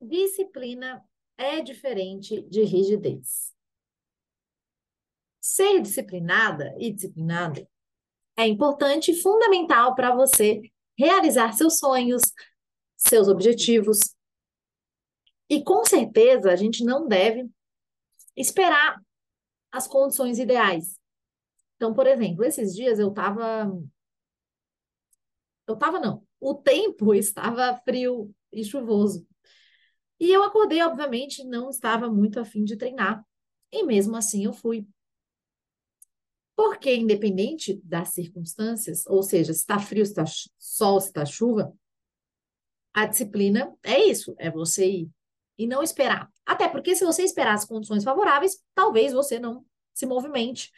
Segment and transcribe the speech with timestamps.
[0.00, 1.04] disciplina
[1.36, 3.54] é diferente de rigidez.
[5.40, 7.66] Ser disciplinada e disciplinado
[8.36, 10.60] é importante e fundamental para você
[10.96, 12.22] realizar seus sonhos,
[12.96, 13.98] seus objetivos.
[15.48, 17.48] E com certeza a gente não deve
[18.36, 19.00] esperar
[19.72, 20.98] as condições ideais.
[21.76, 23.70] Então, por exemplo, esses dias eu estava.
[25.66, 26.26] Eu estava, não.
[26.40, 29.26] O tempo estava frio e chuvoso.
[30.20, 33.24] E eu acordei, obviamente, não estava muito afim de treinar.
[33.70, 34.86] E mesmo assim eu fui.
[36.56, 40.24] Porque, independente das circunstâncias, ou seja, se está frio, se está
[40.58, 41.72] sol, se está chuva,
[42.92, 45.10] a disciplina é isso, é você ir
[45.56, 46.30] e não esperar.
[46.46, 50.70] Até porque se você esperar as condições favoráveis, talvez você não se movimente.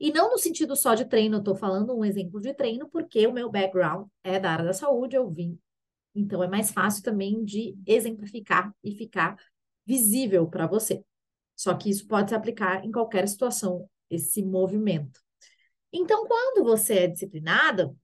[0.00, 3.26] E não no sentido só de treino, eu estou falando um exemplo de treino, porque
[3.26, 5.58] o meu background é da área da saúde, eu vim.
[6.14, 9.36] Então é mais fácil também de exemplificar e ficar
[9.86, 11.02] visível para você.
[11.56, 15.20] Só que isso pode se aplicar em qualquer situação, esse movimento.
[15.92, 17.94] Então, quando você é disciplinada,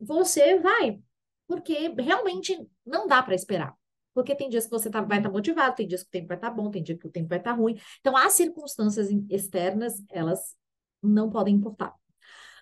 [0.00, 0.98] você vai,
[1.46, 3.74] porque realmente não dá para esperar.
[4.14, 6.28] Porque tem dias que você tá, vai estar tá motivado, tem dias que o tempo
[6.28, 7.78] vai estar tá bom, tem dias que o tempo vai estar tá ruim.
[8.00, 10.56] Então, as circunstâncias externas, elas
[11.02, 11.94] não podem importar.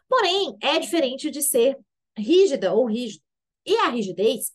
[0.08, 1.78] Porém, é diferente de ser
[2.16, 3.22] rígida ou rígido.
[3.64, 4.52] E a rigidez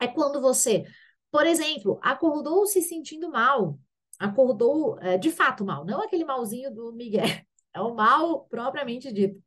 [0.00, 0.84] é quando você,
[1.30, 3.78] por exemplo, acordou se sentindo mal,
[4.18, 7.24] acordou é, de fato mal, não aquele malzinho do Miguel,
[7.74, 9.42] é o mal propriamente dito.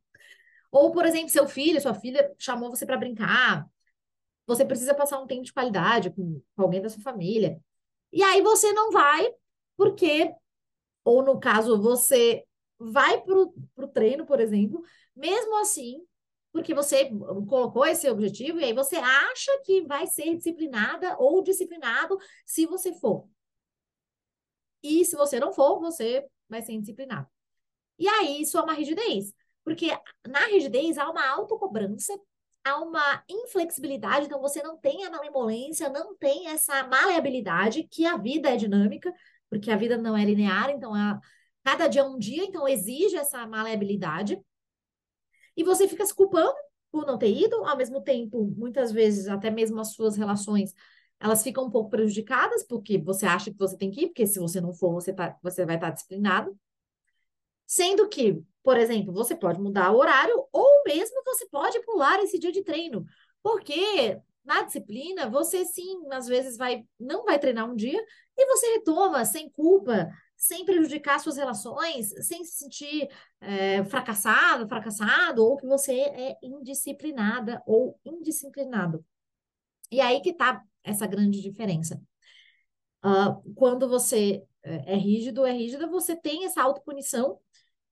[0.70, 3.68] Ou, por exemplo, seu filho, sua filha chamou você para brincar,
[4.46, 7.60] você precisa passar um tempo de qualidade com, com alguém da sua família.
[8.12, 9.28] E aí você não vai,
[9.76, 10.32] porque,
[11.04, 12.44] ou no caso, você
[12.78, 14.82] vai para o treino, por exemplo,
[15.14, 16.04] mesmo assim,
[16.52, 17.10] porque você
[17.48, 22.92] colocou esse objetivo e aí você acha que vai ser disciplinada ou disciplinado se você
[22.94, 23.28] for.
[24.82, 27.28] E se você não for, você vai ser indisciplinado.
[27.98, 29.32] E aí isso é uma rigidez,
[29.64, 29.88] porque
[30.26, 32.18] na rigidez há uma autocobrança
[32.64, 38.16] há uma inflexibilidade, então você não tem a malemolência, não tem essa maleabilidade, que a
[38.16, 39.12] vida é dinâmica,
[39.48, 41.18] porque a vida não é linear, então a,
[41.64, 44.40] cada dia é um dia, então exige essa maleabilidade.
[45.56, 46.54] E você fica se culpando
[46.90, 50.74] por não ter ido, ao mesmo tempo, muitas vezes, até mesmo as suas relações,
[51.20, 54.38] elas ficam um pouco prejudicadas, porque você acha que você tem que ir, porque se
[54.38, 56.56] você não for, você, tá, você vai estar disciplinado.
[57.66, 62.38] Sendo que, por exemplo, você pode mudar o horário ou mesmo você pode pular esse
[62.38, 63.04] dia de treino.
[63.42, 68.02] Porque na disciplina, você sim, às vezes vai não vai treinar um dia
[68.36, 70.08] e você retoma sem culpa,
[70.40, 73.10] sem prejudicar suas relações, sem se sentir
[73.42, 79.04] é, fracassado, fracassado, ou que você é indisciplinada ou indisciplinado.
[79.90, 82.00] E aí que tá essa grande diferença.
[83.04, 87.38] Uh, quando você é, é rígido, é rígida, você tem essa autopunição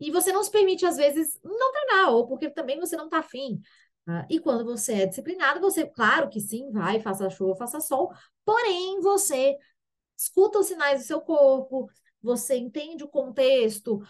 [0.01, 3.19] e você não se permite, às vezes, não treinar, ou porque também você não está
[3.19, 3.61] afim.
[4.09, 8.11] Uh, e quando você é disciplinado, você, claro que sim, vai, faça chuva, faça sol,
[8.43, 9.55] porém você
[10.17, 11.91] escuta os sinais do seu corpo,
[12.23, 14.03] você entende o contexto,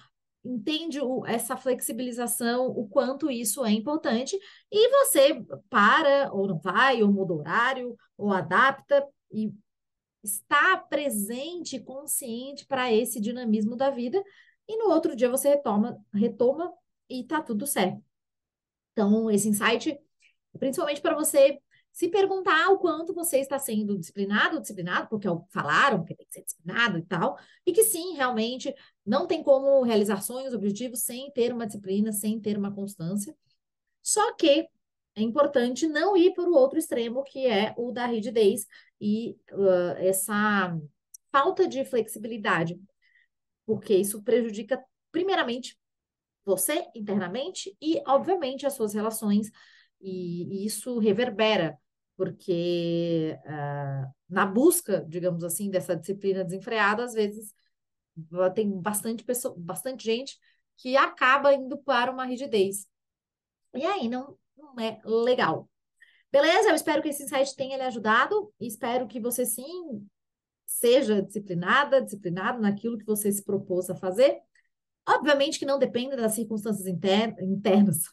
[0.45, 4.39] entende o, essa flexibilização, o quanto isso é importante,
[4.71, 9.53] e você para, ou não vai, ou muda o horário, ou adapta, e
[10.23, 14.23] está presente, consciente para esse dinamismo da vida,
[14.67, 16.73] e no outro dia você retoma, retoma
[17.09, 18.03] e tá tudo certo.
[18.93, 19.99] Então, esse insight,
[20.59, 21.61] principalmente para você
[21.93, 26.45] se perguntar o quanto você está sendo disciplinado disciplinado, porque falaram que tem que ser
[26.45, 31.53] disciplinado e tal, e que sim, realmente não tem como realizar sonhos, objetivos sem ter
[31.53, 33.35] uma disciplina, sem ter uma constância.
[34.03, 34.69] Só que
[35.17, 38.67] é importante não ir para o outro extremo, que é o da rigidez
[39.01, 40.79] e uh, essa
[41.33, 42.79] falta de flexibilidade
[43.69, 44.83] porque isso prejudica,
[45.13, 45.79] primeiramente,
[46.43, 49.51] você internamente e, obviamente, as suas relações,
[50.01, 51.79] e, e isso reverbera,
[52.17, 57.55] porque uh, na busca, digamos assim, dessa disciplina desenfreada, às vezes
[58.55, 60.39] tem bastante pessoa, bastante gente
[60.77, 62.87] que acaba indo para uma rigidez.
[63.75, 65.69] E aí não, não é legal.
[66.31, 66.69] Beleza?
[66.69, 68.53] Eu espero que esse insight tenha lhe ajudado.
[68.61, 70.07] Espero que você sim
[70.67, 74.39] seja disciplinada, disciplinado naquilo que você se propôs a fazer.
[75.09, 78.05] Obviamente que não depende das circunstâncias inter internas,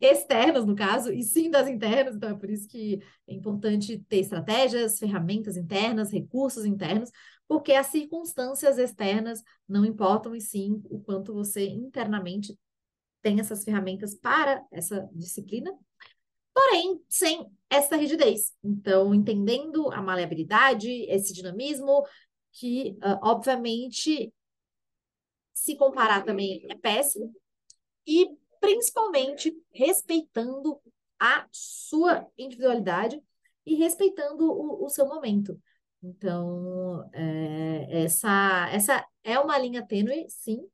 [0.00, 4.18] externas, no caso, e sim das internas, então é por isso que é importante ter
[4.18, 7.10] estratégias, ferramentas internas, recursos internos,
[7.48, 12.58] porque as circunstâncias externas não importam, e sim o quanto você internamente
[13.22, 15.72] tem essas ferramentas para essa disciplina.
[16.54, 18.52] porém sem essa rigidez.
[18.62, 22.04] Então, entendendo a maleabilidade, esse dinamismo,
[22.52, 24.32] que, uh, obviamente,
[25.52, 27.34] se comparar também é péssimo,
[28.06, 28.28] e
[28.64, 30.80] principalmente respeitando
[31.20, 33.22] a sua individualidade
[33.66, 35.60] e respeitando o, o seu momento.
[36.02, 40.66] Então, é, essa, essa é uma linha tênue, sim,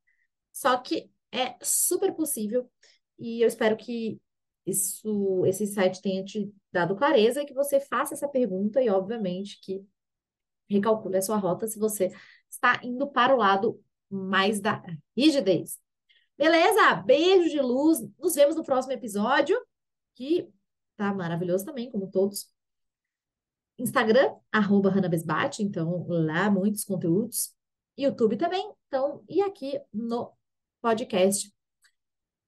[0.52, 2.70] só que é super possível
[3.18, 4.20] e eu espero que
[4.64, 9.60] isso, esse site tenha te dado clareza e que você faça essa pergunta e, obviamente,
[9.60, 9.84] que
[10.68, 12.12] recalcule a sua rota se você
[12.48, 14.82] está indo para o lado mais da
[15.16, 15.78] rigidez.
[16.40, 16.94] Beleza?
[16.94, 17.98] Beijo de luz.
[18.18, 19.60] Nos vemos no próximo episódio,
[20.14, 20.50] que
[20.96, 22.50] tá maravilhoso também, como todos.
[23.78, 27.54] Instagram, arroba Besbate, então lá muitos conteúdos.
[27.94, 30.32] YouTube também, então, e aqui no
[30.80, 31.54] podcast.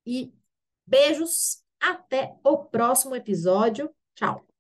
[0.06, 0.32] E
[0.86, 3.94] beijos, até o próximo episódio.
[4.14, 4.51] Tchau!